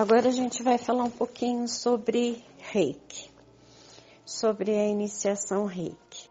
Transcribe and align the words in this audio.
Agora 0.00 0.28
a 0.30 0.32
gente 0.32 0.62
vai 0.62 0.78
falar 0.78 1.04
um 1.04 1.10
pouquinho 1.10 1.68
sobre 1.68 2.42
reiki, 2.56 3.30
sobre 4.24 4.70
a 4.70 4.86
iniciação 4.86 5.66
reiki. 5.66 6.30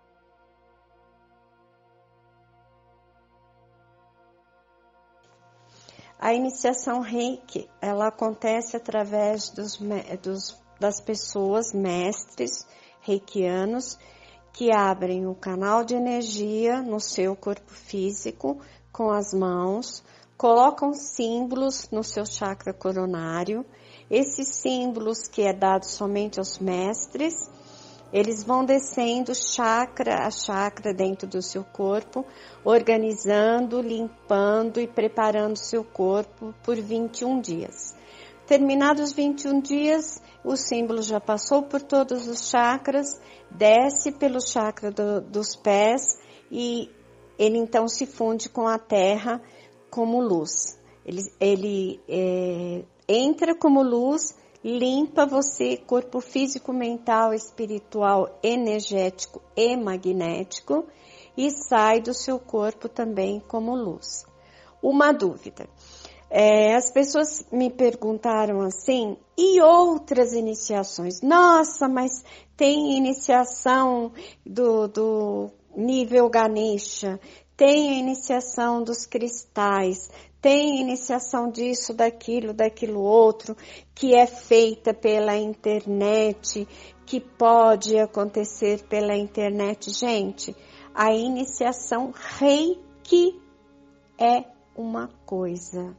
A 6.18 6.34
iniciação 6.34 7.02
reiki, 7.02 7.70
ela 7.80 8.08
acontece 8.08 8.76
através 8.76 9.52
dos, 9.52 9.78
dos, 10.20 10.60
das 10.80 11.00
pessoas 11.00 11.72
mestres 11.72 12.66
reikianos 13.02 14.00
que 14.52 14.72
abrem 14.72 15.28
o 15.28 15.36
canal 15.36 15.84
de 15.84 15.94
energia 15.94 16.82
no 16.82 17.00
seu 17.00 17.36
corpo 17.36 17.72
físico 17.72 18.60
com 18.92 19.12
as 19.12 19.32
mãos, 19.32 20.04
colocam 20.40 20.94
símbolos 20.94 21.90
no 21.92 22.02
seu 22.02 22.26
chakra 22.26 22.74
coronário. 22.74 23.66
Esses 24.10 24.48
símbolos 24.56 25.28
que 25.28 25.42
é 25.42 25.52
dado 25.52 25.84
somente 25.84 26.40
aos 26.40 26.58
mestres, 26.60 27.52
eles 28.14 28.42
vão 28.42 28.64
descendo 28.64 29.36
chakra 29.36 30.26
a 30.26 30.32
chakra 30.32 30.94
dentro 30.94 31.28
do 31.28 31.42
seu 31.42 31.62
corpo, 31.66 32.26
organizando, 32.64 33.82
limpando 33.82 34.80
e 34.80 34.88
preparando 34.88 35.58
seu 35.58 35.84
corpo 35.84 36.56
por 36.64 36.78
21 36.78 37.42
dias. 37.42 37.94
Terminados 38.48 39.12
21 39.12 39.60
dias, 39.60 40.22
o 40.42 40.56
símbolo 40.56 41.02
já 41.02 41.20
passou 41.20 41.64
por 41.64 41.82
todos 41.82 42.30
os 42.30 42.50
chakras, 42.50 43.20
desce 43.52 44.14
pelo 44.14 44.40
chakra 44.40 44.90
do, 44.90 45.20
dos 45.20 45.58
pés 45.58 46.02
e 46.50 46.90
ele 47.38 47.58
então 47.58 47.90
se 47.90 48.06
funde 48.06 48.48
com 48.48 48.68
a 48.68 48.80
terra 48.80 49.42
como 49.90 50.22
luz. 50.22 50.80
Ele, 51.06 51.22
ele 51.40 52.00
é, 52.08 52.84
entra 53.08 53.56
como 53.56 53.82
luz, 53.82 54.36
limpa 54.64 55.26
você, 55.26 55.78
corpo 55.78 56.20
físico, 56.20 56.72
mental, 56.74 57.34
espiritual, 57.34 58.38
energético 58.44 59.42
e 59.56 59.76
magnético, 59.76 60.86
e 61.36 61.50
sai 61.50 62.02
do 62.02 62.14
seu 62.14 62.40
corpo 62.40 62.90
também 62.90 63.40
como 63.48 63.76
luz. 63.76 64.26
Uma 64.82 65.12
dúvida. 65.12 65.68
É, 66.30 66.76
as 66.76 66.92
pessoas 66.92 67.46
me 67.52 67.72
perguntaram 67.72 68.62
assim, 68.62 69.18
e 69.36 69.60
outras 69.62 70.34
iniciações? 70.34 71.22
Nossa, 71.22 71.88
mas 71.90 72.24
tem 72.56 72.96
iniciação 72.96 74.12
do, 74.46 74.88
do 74.88 75.50
nível 75.76 76.30
Ganesha, 76.30 77.20
tem 77.60 77.90
a 77.90 78.00
iniciação 78.00 78.82
dos 78.82 79.06
cristais, 79.06 80.10
tem 80.42 80.78
a 80.78 80.82
iniciação 80.82 81.52
disso, 81.52 81.94
daquilo, 81.94 82.54
daquilo 82.54 83.02
outro, 83.02 83.54
que 83.94 84.16
é 84.16 84.26
feita 84.26 84.94
pela 84.94 85.36
internet, 85.36 86.66
que 87.06 87.20
pode 87.20 88.00
acontecer 88.00 88.84
pela 88.84 89.14
internet. 89.14 89.92
Gente, 89.92 90.56
a 90.96 91.12
iniciação 91.14 92.14
reiki 92.40 93.38
é 94.18 94.46
uma 94.74 95.10
coisa. 95.26 95.94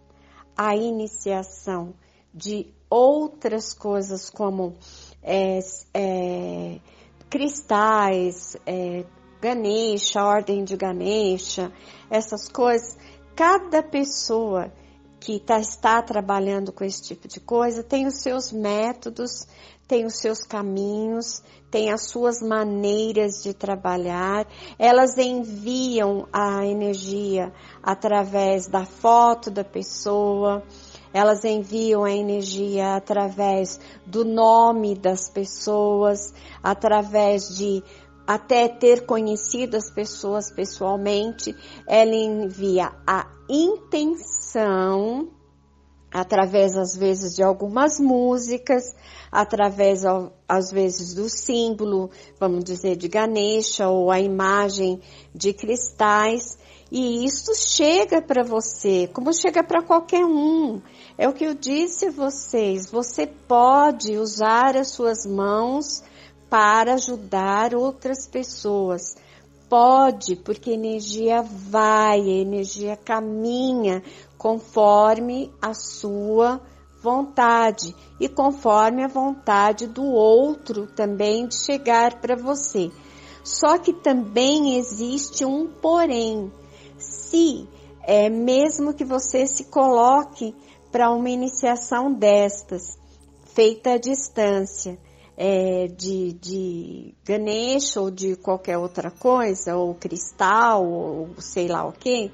A 0.57 0.75
iniciação 0.75 1.93
de 2.33 2.73
outras 2.89 3.75
coisas 3.75 4.31
como 4.31 4.77
é, 5.23 5.59
é, 5.93 6.81
cristais, 7.29 8.57
é, 8.65 9.05
Ganesha, 9.41 10.23
ordem 10.23 10.65
de 10.65 10.77
Ganesha, 10.77 11.73
essas 12.11 12.49
coisas, 12.49 12.97
cada 13.35 13.83
pessoa 13.83 14.73
que 15.21 15.39
tá, 15.39 15.61
está 15.61 16.03
trabalhando 16.03 16.73
com 16.73 16.83
esse 16.83 17.03
tipo 17.03 17.29
de 17.29 17.41
coisa 17.41 17.83
tem 17.83 18.07
os 18.07 18.23
seus 18.23 18.51
métodos, 18.51 19.47
tem 19.87 20.07
os 20.07 20.19
seus 20.19 20.45
caminhos, 20.45 21.43
tem 21.71 21.91
as 21.91 22.09
suas 22.09 22.41
maneiras 22.41 23.43
de 23.43 23.53
trabalhar. 23.53 24.47
Elas 24.79 25.19
enviam 25.19 26.29
a 26.33 26.65
energia 26.65 27.53
através 27.83 28.69
da 28.69 28.85
foto 28.85 29.51
da 29.51 29.65
pessoa, 29.65 30.63
elas 31.13 31.45
enviam 31.45 32.05
a 32.05 32.13
energia 32.13 32.95
através 32.95 33.81
do 34.07 34.25
nome 34.25 34.95
das 34.95 35.29
pessoas, 35.29 36.33
através 36.63 37.57
de 37.57 37.83
até 38.27 38.69
ter 38.69 39.07
conhecido 39.07 39.77
as 39.77 39.91
pessoas 39.91 40.51
pessoalmente, 40.53 41.55
ela 41.87 42.15
envia 42.15 42.93
a 43.07 43.27
intenção 43.49 45.29
através 46.13 46.77
às 46.77 46.97
vezes 46.97 47.37
de 47.37 47.43
algumas 47.43 48.01
músicas, 48.01 48.95
através 49.31 50.03
às 50.49 50.73
vezes 50.73 51.15
do 51.15 51.29
símbolo, 51.29 52.11
vamos 52.39 52.65
dizer 52.65 52.97
de 52.97 53.09
Ganesha 53.09 53.89
ou 53.89 54.11
a 54.11 54.19
imagem 54.19 55.01
de 55.35 55.53
cristais, 55.53 56.59
e 56.91 57.25
isso 57.25 57.55
chega 57.55 58.21
para 58.21 58.43
você, 58.43 59.09
como 59.13 59.33
chega 59.33 59.63
para 59.63 59.83
qualquer 59.83 60.25
um. 60.25 60.83
É 61.17 61.29
o 61.29 61.33
que 61.33 61.45
eu 61.45 61.55
disse 61.55 62.07
a 62.07 62.11
vocês, 62.11 62.91
você 62.91 63.27
pode 63.27 64.17
usar 64.17 64.77
as 64.77 64.91
suas 64.91 65.25
mãos 65.25 66.03
para 66.51 66.95
ajudar 66.95 67.75
outras 67.75 68.27
pessoas. 68.27 69.17
Pode, 69.69 70.35
porque 70.35 70.73
energia 70.73 71.43
vai, 71.43 72.21
a 72.21 72.41
energia 72.41 72.97
caminha 72.97 74.03
conforme 74.37 75.53
a 75.63 75.73
sua 75.73 76.61
vontade 77.01 77.95
e 78.19 78.29
conforme 78.29 79.05
a 79.05 79.09
vontade 79.09 79.87
do 79.87 80.05
outro 80.05 80.89
também 80.89 81.47
de 81.47 81.55
chegar 81.65 82.21
para 82.21 82.35
você. 82.35 82.91
Só 83.45 83.79
que 83.79 83.93
também 83.93 84.77
existe 84.77 85.45
um 85.45 85.69
porém. 85.69 86.53
Se 86.99 87.67
é 88.03 88.29
mesmo 88.29 88.93
que 88.93 89.05
você 89.05 89.47
se 89.47 89.65
coloque 89.65 90.55
para 90.91 91.11
uma 91.11 91.31
iniciação 91.31 92.13
destas, 92.13 92.99
feita 93.55 93.93
à 93.93 93.99
distância, 93.99 94.99
é, 95.43 95.87
de, 95.87 96.35
de 96.35 97.15
Ganesha 97.25 97.99
ou 97.99 98.11
de 98.11 98.37
qualquer 98.37 98.77
outra 98.77 99.11
coisa, 99.11 99.75
ou 99.75 99.95
cristal, 99.95 100.87
ou 100.87 101.31
sei 101.39 101.67
lá 101.67 101.89
o 101.89 101.93
que, 101.93 102.31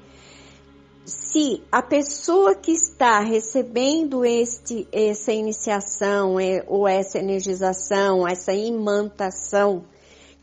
se 1.05 1.63
a 1.71 1.81
pessoa 1.81 2.53
que 2.53 2.73
está 2.73 3.21
recebendo 3.21 4.25
este, 4.25 4.85
essa 4.91 5.31
iniciação 5.31 6.37
é, 6.37 6.65
ou 6.67 6.85
essa 6.85 7.17
energização, 7.17 8.27
essa 8.27 8.51
imantação 8.51 9.85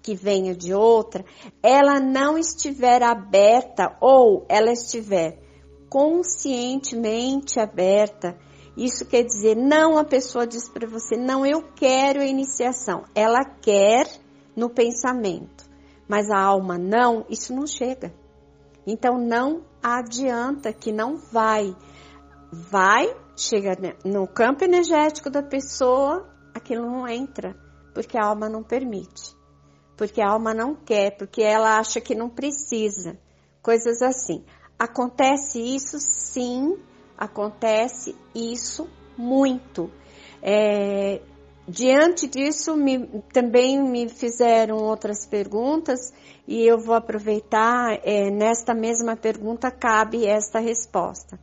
que 0.02 0.14
venha 0.14 0.54
de 0.54 0.72
outra, 0.72 1.22
ela 1.62 2.00
não 2.00 2.38
estiver 2.38 3.02
aberta 3.02 3.94
ou 4.00 4.46
ela 4.48 4.72
estiver 4.72 5.38
conscientemente 5.90 7.60
aberta 7.60 8.34
isso 8.76 9.04
quer 9.06 9.22
dizer, 9.22 9.54
não 9.54 9.98
a 9.98 10.04
pessoa 10.04 10.46
diz 10.46 10.68
para 10.68 10.86
você, 10.86 11.16
não, 11.16 11.46
eu 11.46 11.62
quero 11.62 12.20
a 12.20 12.26
iniciação. 12.26 13.04
Ela 13.14 13.44
quer 13.44 14.08
no 14.56 14.68
pensamento, 14.68 15.64
mas 16.08 16.28
a 16.30 16.38
alma 16.38 16.76
não, 16.76 17.24
isso 17.30 17.54
não 17.54 17.66
chega. 17.66 18.12
Então 18.86 19.18
não 19.18 19.62
adianta 19.82 20.72
que 20.72 20.90
não 20.92 21.16
vai. 21.16 21.74
Vai, 22.50 23.14
chega 23.36 23.76
no 24.04 24.26
campo 24.26 24.64
energético 24.64 25.30
da 25.30 25.42
pessoa, 25.42 26.28
aquilo 26.52 26.86
não 26.86 27.06
entra, 27.08 27.56
porque 27.94 28.18
a 28.18 28.26
alma 28.26 28.48
não 28.48 28.62
permite. 28.62 29.34
Porque 29.96 30.20
a 30.20 30.30
alma 30.30 30.52
não 30.52 30.74
quer, 30.74 31.16
porque 31.16 31.42
ela 31.42 31.78
acha 31.78 32.00
que 32.00 32.14
não 32.14 32.28
precisa. 32.28 33.16
Coisas 33.62 34.02
assim. 34.02 34.44
Acontece 34.76 35.60
isso 35.60 35.98
sim 36.00 36.76
Acontece 37.16 38.16
isso 38.34 38.88
muito. 39.16 39.90
É, 40.42 41.20
diante 41.66 42.26
disso, 42.26 42.76
me, 42.76 43.22
também 43.32 43.80
me 43.82 44.08
fizeram 44.08 44.76
outras 44.76 45.26
perguntas 45.26 46.12
e 46.46 46.66
eu 46.66 46.78
vou 46.78 46.94
aproveitar, 46.94 47.98
é, 48.02 48.30
nesta 48.30 48.74
mesma 48.74 49.16
pergunta 49.16 49.70
cabe 49.70 50.26
esta 50.26 50.58
resposta. 50.58 51.38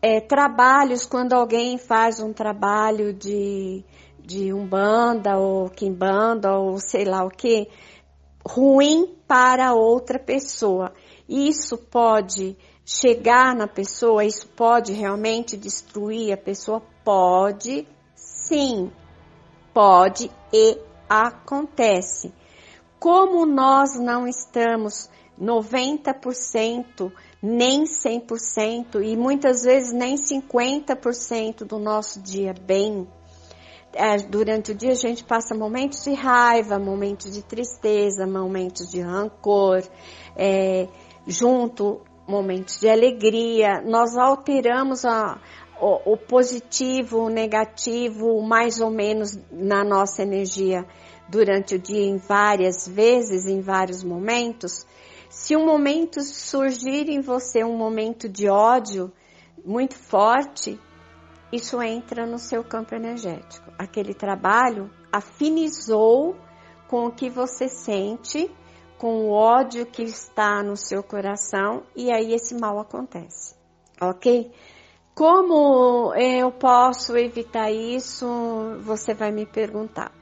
É, 0.00 0.20
trabalhos, 0.20 1.06
quando 1.06 1.32
alguém 1.32 1.78
faz 1.78 2.20
um 2.20 2.32
trabalho 2.32 3.14
de, 3.14 3.84
de 4.18 4.52
umbanda 4.52 5.38
ou 5.38 5.70
quimbanda 5.70 6.58
ou 6.58 6.78
sei 6.78 7.04
lá 7.04 7.24
o 7.24 7.30
que, 7.30 7.68
ruim 8.44 9.16
para 9.26 9.72
outra 9.72 10.18
pessoa. 10.18 10.92
Isso 11.28 11.78
pode 11.78 12.56
chegar 12.84 13.54
na 13.54 13.66
pessoa, 13.66 14.24
isso 14.24 14.46
pode 14.48 14.92
realmente 14.92 15.56
destruir 15.56 16.32
a 16.32 16.36
pessoa? 16.36 16.82
Pode, 17.04 17.86
sim, 18.14 18.90
pode 19.72 20.30
e 20.52 20.78
acontece. 21.08 22.32
Como 22.98 23.44
nós 23.46 23.98
não 23.98 24.26
estamos 24.26 25.10
90%, 25.40 27.12
nem 27.42 27.84
100% 27.84 29.02
e 29.02 29.16
muitas 29.16 29.64
vezes 29.64 29.92
nem 29.92 30.14
50% 30.14 31.64
do 31.64 31.78
nosso 31.78 32.20
dia 32.20 32.54
bem. 32.54 33.08
É, 33.94 34.16
durante 34.16 34.70
o 34.70 34.74
dia 34.74 34.92
a 34.92 34.94
gente 34.94 35.24
passa 35.24 35.54
momentos 35.54 36.04
de 36.04 36.14
raiva, 36.14 36.78
momentos 36.78 37.30
de 37.32 37.42
tristeza, 37.42 38.26
momentos 38.26 38.88
de 38.88 39.00
rancor, 39.00 39.82
é, 40.36 40.88
junto 41.26 42.00
momentos 42.32 42.80
de 42.80 42.88
alegria. 42.88 43.82
Nós 43.82 44.16
alteramos 44.16 45.04
a, 45.04 45.38
o, 45.78 46.14
o 46.14 46.16
positivo, 46.16 47.18
o 47.18 47.28
negativo, 47.28 48.42
mais 48.42 48.80
ou 48.80 48.90
menos 48.90 49.38
na 49.50 49.84
nossa 49.84 50.22
energia 50.22 50.86
durante 51.28 51.74
o 51.74 51.78
dia 51.78 52.06
em 52.06 52.16
várias 52.16 52.88
vezes, 52.88 53.46
em 53.46 53.60
vários 53.60 54.02
momentos. 54.02 54.86
Se 55.28 55.54
um 55.54 55.66
momento 55.66 56.22
surgir 56.22 57.08
em 57.08 57.20
você 57.20 57.62
um 57.62 57.76
momento 57.76 58.28
de 58.28 58.48
ódio 58.48 59.12
muito 59.64 59.94
forte, 59.94 60.80
isso 61.52 61.82
entra 61.82 62.26
no 62.26 62.38
seu 62.38 62.64
campo 62.64 62.94
energético. 62.94 63.70
Aquele 63.78 64.14
trabalho 64.14 64.90
afinizou 65.12 66.34
com 66.88 67.06
o 67.06 67.12
que 67.12 67.28
você 67.28 67.68
sente, 67.68 68.50
com 69.02 69.26
o 69.26 69.30
ódio 69.32 69.84
que 69.84 70.04
está 70.04 70.62
no 70.62 70.76
seu 70.76 71.02
coração 71.02 71.82
e 71.96 72.12
aí 72.12 72.32
esse 72.32 72.54
mal 72.54 72.78
acontece. 72.78 73.56
Ok? 74.00 74.52
Como 75.12 76.14
eu 76.14 76.52
posso 76.52 77.16
evitar 77.16 77.72
isso? 77.72 78.24
Você 78.80 79.12
vai 79.12 79.32
me 79.32 79.44
perguntar 79.44 80.12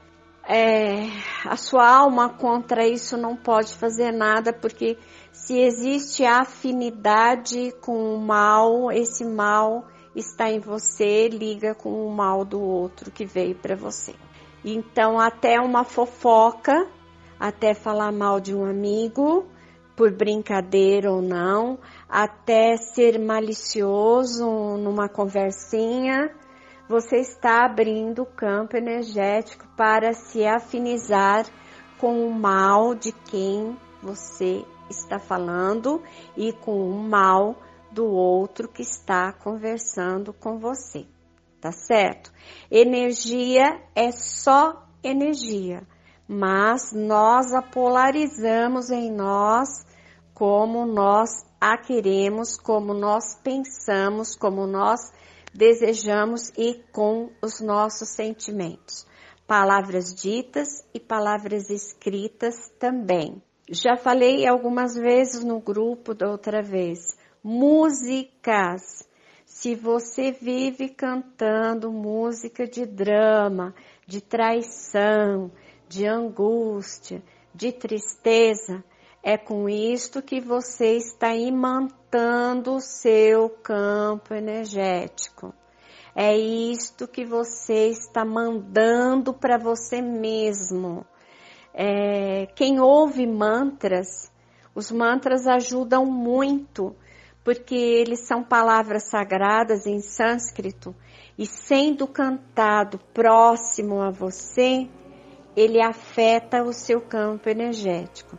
é, 0.53 1.06
a 1.44 1.56
sua 1.56 1.88
alma 1.88 2.31
contra 2.31 2.85
isso 2.85 3.17
não 3.17 3.37
pode 3.37 3.77
fazer 3.77 4.11
nada, 4.11 4.53
porque 4.53 4.99
se 5.31 5.61
existe 5.61 6.25
afinidade 6.25 7.73
com 7.81 8.15
o 8.15 8.19
mal, 8.19 8.91
esse 8.91 9.25
mal 9.25 9.87
está 10.17 10.50
em 10.50 10.59
você, 10.59 11.29
liga 11.29 11.73
com 11.73 12.05
o 12.05 12.11
mal 12.11 12.44
do 12.44 12.61
outro 12.61 13.12
que 13.12 13.25
veio 13.25 13.55
para 13.55 13.76
você. 13.76 14.15
Então, 14.65 15.21
até 15.21 15.61
uma 15.61 15.85
fofoca, 15.85 16.88
até 17.41 17.73
falar 17.73 18.13
mal 18.13 18.39
de 18.39 18.55
um 18.55 18.67
amigo, 18.67 19.49
por 19.97 20.13
brincadeira 20.13 21.11
ou 21.11 21.23
não, 21.23 21.79
até 22.09 22.77
ser 22.77 23.19
malicioso 23.19 24.47
numa 24.77 25.09
conversinha, 25.09 26.31
você 26.87 27.17
está 27.17 27.65
abrindo 27.65 28.23
o 28.23 28.27
campo 28.27 28.77
energético 28.77 29.67
para 29.77 30.13
se 30.13 30.45
afinizar 30.47 31.47
com 31.99 32.27
o 32.27 32.33
mal 32.33 32.95
de 32.95 33.13
quem 33.13 33.77
você 34.03 34.65
está 34.91 35.19
falando 35.19 36.03
e 36.37 36.53
com 36.53 36.91
o 36.91 37.03
mal 37.03 37.57
do 37.91 38.07
outro 38.07 38.69
que 38.69 38.83
está 38.83 39.33
conversando 39.33 40.33
com 40.33 40.59
você. 40.59 41.07
Tá 41.61 41.73
certo? 41.73 42.33
Energia 42.71 43.81
é 43.95 44.11
só 44.13 44.89
energia, 45.03 45.83
mas 46.32 46.93
nós 46.93 47.53
a 47.53 47.61
polarizamos 47.61 48.88
em 48.88 49.11
nós 49.11 49.85
como 50.32 50.87
nós 50.87 51.44
a 51.61 51.77
queremos, 51.77 52.56
como 52.56 52.94
nós 52.94 53.35
pensamos, 53.43 54.37
como 54.37 54.65
nós 54.65 55.00
desejamos 55.53 56.50
e 56.56 56.85
com 56.93 57.31
os 57.43 57.61
nossos 57.61 58.11
sentimentos. 58.11 59.05
Palavras 59.44 60.15
ditas 60.15 60.87
e 60.94 61.00
palavras 61.00 61.69
escritas 61.69 62.55
também. 62.79 63.43
Já 63.69 63.97
falei 63.97 64.47
algumas 64.47 64.94
vezes 64.94 65.43
no 65.43 65.61
grupo 65.61 66.15
da 66.15 66.31
outra 66.31 66.62
vez. 66.62 67.00
Músicas. 67.43 69.05
Se 69.44 69.75
você 69.75 70.31
vive 70.31 70.91
cantando 70.91 71.91
música 71.91 72.69
de 72.69 72.87
drama, 72.87 73.75
de 74.06 74.21
traição, 74.21 75.50
de 75.91 76.07
angústia, 76.07 77.21
de 77.53 77.73
tristeza, 77.73 78.85
é 79.21 79.37
com 79.37 79.69
isto 79.69 80.23
que 80.23 80.41
você 80.41 80.97
está 80.97 81.35
imantando 81.35 82.77
o 82.77 82.81
seu 82.81 83.51
campo 83.51 84.33
energético. 84.33 85.53
É 86.15 86.37
isto 86.39 87.09
que 87.09 87.25
você 87.25 87.89
está 87.89 88.25
mandando 88.25 89.35
para 89.35 89.59
você 89.59 90.01
mesmo. 90.01 91.05
É, 91.75 92.47
quem 92.55 92.79
ouve 92.79 93.27
mantras, 93.27 94.31
os 94.73 94.93
mantras 94.93 95.49
ajudam 95.49 96.07
muito, 96.07 96.95
porque 97.43 97.75
eles 97.75 98.29
são 98.29 98.45
palavras 98.45 99.11
sagradas 99.11 99.87
em 99.89 100.01
sânscrito 100.01 100.95
e 101.37 101.45
sendo 101.47 102.07
cantado 102.07 102.97
próximo 103.13 104.01
a 104.01 104.11
você, 104.11 104.89
ele 105.56 105.82
afeta 105.82 106.62
o 106.62 106.73
seu 106.73 107.00
campo 107.00 107.49
energético 107.49 108.38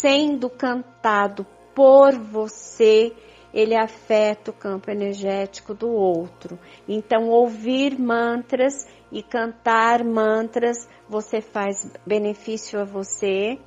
sendo 0.00 0.48
cantado 0.48 1.46
por 1.74 2.12
você, 2.18 3.12
ele 3.52 3.76
afeta 3.76 4.50
o 4.50 4.54
campo 4.54 4.90
energético 4.90 5.74
do 5.74 5.90
outro. 5.90 6.58
Então, 6.88 7.28
ouvir 7.28 7.98
mantras 7.98 8.86
e 9.12 9.22
cantar 9.22 10.02
mantras, 10.04 10.88
você 11.08 11.40
faz 11.40 11.90
benefício 12.06 12.80
a 12.80 12.84
você 12.84 13.58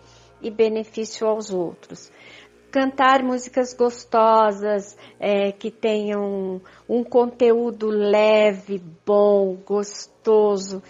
e 0.41 0.50
benefício 0.50 1.27
aos 1.27 1.51
outros. 1.51 2.12
Cantar 2.71 3.21
músicas 3.21 3.74
gostosas, 3.74 4.97
é, 5.19 5.51
que 5.51 5.69
tenham 5.69 6.59
um 6.89 7.03
conteúdo 7.03 7.88
leve, 7.89 8.81
bom, 9.06 9.56
gostoso, 9.63 10.81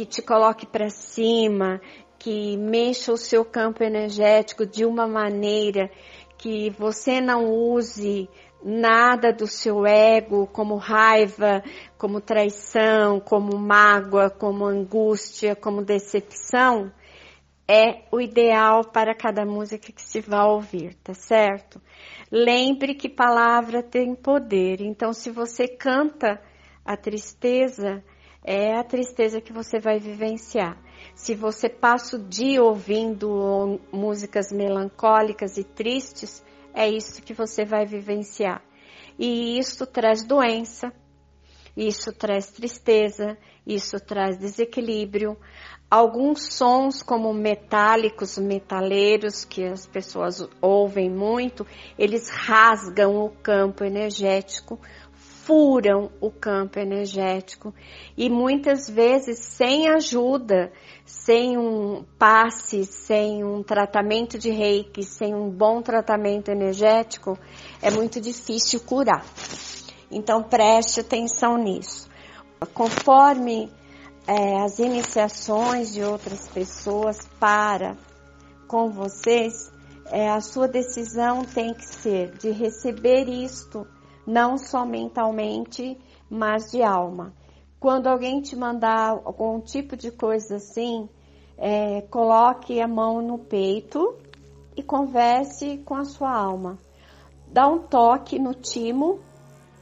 que 0.00 0.06
te 0.06 0.22
coloque 0.22 0.64
para 0.64 0.88
cima, 0.88 1.78
que 2.18 2.56
mexa 2.56 3.12
o 3.12 3.18
seu 3.18 3.44
campo 3.44 3.84
energético 3.84 4.64
de 4.64 4.86
uma 4.86 5.06
maneira 5.06 5.90
que 6.38 6.70
você 6.70 7.20
não 7.20 7.52
use 7.52 8.26
nada 8.64 9.30
do 9.30 9.46
seu 9.46 9.86
ego 9.86 10.46
como 10.46 10.76
raiva, 10.76 11.62
como 11.98 12.18
traição, 12.18 13.20
como 13.20 13.58
mágoa, 13.58 14.30
como 14.30 14.64
angústia, 14.64 15.54
como 15.54 15.84
decepção, 15.84 16.90
é 17.68 18.04
o 18.10 18.22
ideal 18.22 18.82
para 18.82 19.14
cada 19.14 19.44
música 19.44 19.92
que 19.92 20.02
se 20.02 20.22
vai 20.22 20.46
ouvir, 20.46 20.94
tá 21.04 21.12
certo? 21.12 21.78
Lembre 22.32 22.94
que 22.94 23.08
palavra 23.10 23.82
tem 23.82 24.14
poder, 24.14 24.80
então 24.80 25.12
se 25.12 25.30
você 25.30 25.68
canta 25.68 26.40
a 26.86 26.96
tristeza, 26.96 28.02
é 28.42 28.76
a 28.76 28.84
tristeza 28.84 29.40
que 29.40 29.52
você 29.52 29.78
vai 29.78 29.98
vivenciar. 29.98 30.76
Se 31.14 31.34
você 31.34 31.68
passa 31.68 32.16
o 32.16 32.22
dia 32.22 32.62
ouvindo 32.62 33.80
músicas 33.92 34.50
melancólicas 34.52 35.56
e 35.56 35.64
tristes, 35.64 36.44
é 36.74 36.88
isso 36.88 37.22
que 37.22 37.34
você 37.34 37.64
vai 37.64 37.86
vivenciar. 37.86 38.62
E 39.18 39.58
isso 39.58 39.86
traz 39.86 40.24
doença, 40.24 40.92
isso 41.76 42.12
traz 42.12 42.50
tristeza, 42.50 43.36
isso 43.66 44.00
traz 44.00 44.38
desequilíbrio. 44.38 45.36
Alguns 45.90 46.54
sons 46.54 47.02
como 47.02 47.32
metálicos, 47.34 48.38
metaleiros, 48.38 49.44
que 49.44 49.64
as 49.64 49.86
pessoas 49.86 50.48
ouvem 50.60 51.10
muito, 51.10 51.66
eles 51.98 52.28
rasgam 52.28 53.24
o 53.24 53.30
campo 53.30 53.84
energético, 53.84 54.78
furam 55.44 56.10
o 56.20 56.30
campo 56.30 56.78
energético 56.78 57.74
e 58.16 58.28
muitas 58.28 58.88
vezes 58.88 59.38
sem 59.38 59.88
ajuda, 59.88 60.72
sem 61.04 61.56
um 61.56 62.04
passe, 62.18 62.84
sem 62.84 63.44
um 63.44 63.62
tratamento 63.62 64.38
de 64.38 64.50
reiki, 64.50 65.02
sem 65.02 65.34
um 65.34 65.50
bom 65.50 65.82
tratamento 65.82 66.50
energético, 66.50 67.38
é 67.82 67.90
muito 67.90 68.20
difícil 68.20 68.80
curar. 68.80 69.24
Então 70.10 70.42
preste 70.42 71.00
atenção 71.00 71.56
nisso. 71.56 72.08
Conforme 72.74 73.70
é, 74.26 74.60
as 74.60 74.78
iniciações 74.78 75.92
de 75.92 76.02
outras 76.02 76.48
pessoas 76.48 77.18
para 77.38 77.96
com 78.68 78.90
vocês, 78.90 79.72
é, 80.06 80.28
a 80.28 80.40
sua 80.40 80.68
decisão 80.68 81.44
tem 81.44 81.72
que 81.72 81.84
ser 81.84 82.32
de 82.36 82.50
receber 82.50 83.28
isto 83.28 83.86
não 84.26 84.58
só 84.58 84.84
mentalmente, 84.84 85.98
mas 86.28 86.70
de 86.70 86.82
alma. 86.82 87.32
Quando 87.78 88.08
alguém 88.08 88.40
te 88.40 88.54
mandar 88.54 89.20
algum 89.24 89.60
tipo 89.60 89.96
de 89.96 90.10
coisa 90.10 90.56
assim, 90.56 91.08
é, 91.56 92.02
coloque 92.02 92.80
a 92.80 92.88
mão 92.88 93.22
no 93.22 93.38
peito 93.38 94.16
e 94.76 94.82
converse 94.82 95.78
com 95.78 95.94
a 95.94 96.04
sua 96.04 96.30
alma. 96.30 96.78
Dá 97.48 97.66
um 97.66 97.78
toque 97.78 98.38
no 98.38 98.54
timo 98.54 99.20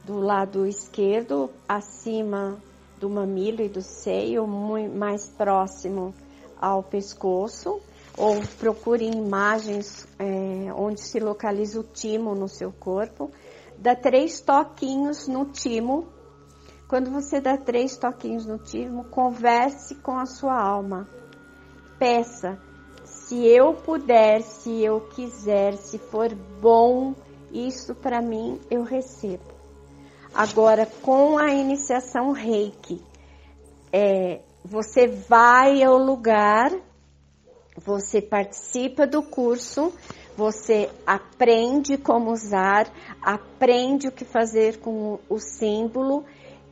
do 0.03 0.19
lado 0.19 0.65
esquerdo, 0.65 1.49
acima 1.67 2.57
do 2.99 3.09
mamilo 3.09 3.61
e 3.61 3.69
do 3.69 3.81
seio, 3.81 4.47
muito 4.47 4.97
mais 4.97 5.29
próximo 5.29 6.13
ao 6.59 6.83
pescoço. 6.83 7.79
ou 8.17 8.41
procure 8.57 9.05
imagens 9.05 10.05
é, 10.19 10.73
onde 10.73 11.01
se 11.01 11.19
localiza 11.19 11.79
o 11.79 11.83
timo 11.83 12.35
no 12.35 12.49
seu 12.49 12.71
corpo. 12.71 13.31
Dá 13.79 13.95
três 13.95 14.41
toquinhos 14.41 15.27
no 15.27 15.45
timo. 15.45 16.09
Quando 16.87 17.09
você 17.09 17.39
dá 17.39 17.57
três 17.57 17.95
toquinhos 17.97 18.45
no 18.45 18.57
timo, 18.57 19.05
converse 19.05 19.95
com 19.95 20.17
a 20.19 20.25
sua 20.25 20.61
alma. 20.61 21.07
Peça, 21.97 22.59
se 23.05 23.45
eu 23.45 23.73
puder, 23.73 24.41
se 24.41 24.83
eu 24.83 25.01
quiser, 25.01 25.77
se 25.77 25.97
for 25.97 26.33
bom, 26.59 27.15
isso 27.51 27.95
para 27.95 28.21
mim 28.21 28.59
eu 28.69 28.83
recebo. 28.83 29.53
Agora, 30.33 30.85
com 31.01 31.37
a 31.37 31.53
iniciação 31.53 32.31
reiki, 32.31 33.01
é, 33.93 34.41
você 34.65 35.07
vai 35.07 35.81
ao 35.81 35.97
lugar 35.97 36.71
você 37.79 38.21
participa 38.21 39.07
do 39.07 39.23
curso, 39.23 39.93
você 40.39 40.89
aprende 41.05 41.97
como 41.97 42.31
usar, 42.31 42.89
aprende 43.21 44.07
o 44.07 44.11
que 44.11 44.23
fazer 44.23 44.79
com 44.79 45.19
o 45.27 45.37
símbolo. 45.37 46.23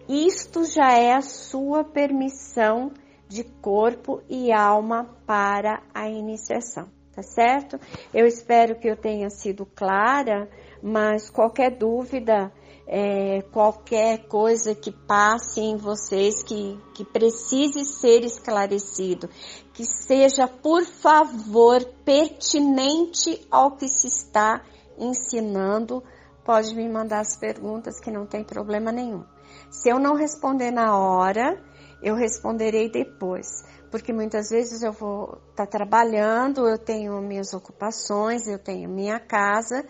Isto 0.08 0.64
já 0.64 0.94
é 0.94 1.14
a 1.14 1.22
sua 1.22 1.84
permissão 1.84 2.94
de 3.28 3.44
corpo 3.44 4.22
e 4.30 4.54
alma 4.54 5.10
para 5.26 5.82
a 5.94 6.08
iniciação, 6.08 6.88
tá 7.14 7.22
certo? 7.22 7.78
Eu 8.14 8.26
espero 8.26 8.80
que 8.80 8.88
eu 8.88 8.96
tenha 8.96 9.30
sido 9.30 9.66
clara, 9.66 10.50
mas 10.82 11.30
qualquer 11.30 11.72
dúvida, 11.72 12.50
é, 12.88 13.41
qualquer 13.51 14.27
coisa 14.27 14.74
que 14.74 14.91
passe 14.91 15.60
em 15.60 15.75
vocês 15.75 16.41
que, 16.41 16.79
que 16.94 17.03
precise 17.03 17.84
ser 17.84 18.24
esclarecido, 18.24 19.29
que 19.74 19.84
seja, 19.84 20.48
por 20.48 20.86
favor, 20.86 21.84
pertinente 22.06 23.46
ao 23.51 23.75
que 23.75 23.89
se 23.89 24.08
está 24.08 24.63
ensinando, 24.98 26.01
pode 26.46 26.74
me 26.74 26.88
mandar 26.88 27.20
as 27.20 27.38
perguntas 27.38 28.00
que 28.00 28.10
não 28.10 28.25
tem 28.25 28.44
problema 28.44 28.89
nenhum. 28.89 29.25
Se 29.70 29.89
eu 29.89 30.00
não 30.00 30.15
responder 30.15 30.72
na 30.72 30.98
hora, 30.98 31.62
eu 32.01 32.15
responderei 32.15 32.89
depois, 32.89 33.48
porque 33.91 34.13
muitas 34.13 34.50
vezes 34.50 34.82
eu 34.82 34.94
vou 34.94 35.41
estar 35.50 35.65
tá 35.65 35.67
trabalhando, 35.67 36.67
eu 36.67 36.77
tenho 36.77 37.20
minhas 37.22 37.53
ocupações, 37.53 38.48
eu 38.48 38.58
tenho 38.58 38.89
minha 38.89 39.20
casa 39.20 39.86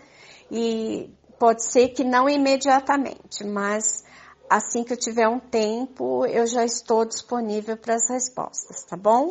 e 0.50 1.14
Pode 1.38 1.62
ser 1.64 1.90
que 1.90 2.02
não 2.02 2.28
imediatamente, 2.28 3.44
mas 3.44 4.04
assim 4.50 4.82
que 4.82 4.92
eu 4.92 4.96
tiver 4.96 5.28
um 5.28 5.38
tempo, 5.38 6.26
eu 6.26 6.46
já 6.46 6.64
estou 6.64 7.04
disponível 7.04 7.76
para 7.76 7.94
as 7.94 8.08
respostas, 8.08 8.82
tá 8.84 8.96
bom? 8.96 9.30